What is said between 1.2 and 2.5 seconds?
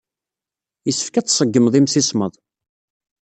tṣeggmed imsismeḍ.